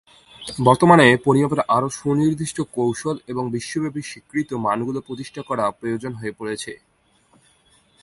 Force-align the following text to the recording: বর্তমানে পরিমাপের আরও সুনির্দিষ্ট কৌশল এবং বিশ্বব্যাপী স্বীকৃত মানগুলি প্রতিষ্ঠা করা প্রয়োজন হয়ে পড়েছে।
বর্তমানে 0.63 1.05
পরিমাপের 1.25 1.61
আরও 1.67 1.87
সুনির্দিষ্ট 1.91 2.57
কৌশল 2.73 3.15
এবং 3.27 3.43
বিশ্বব্যাপী 3.51 4.01
স্বীকৃত 4.01 4.49
মানগুলি 4.65 4.99
প্রতিষ্ঠা 5.07 5.41
করা 5.41 5.65
প্রয়োজন 5.71 6.11
হয়ে 6.13 6.37
পড়েছে। 6.37 6.71